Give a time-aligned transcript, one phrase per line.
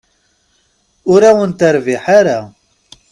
[1.11, 2.39] Ur awen-terbiḥ ara.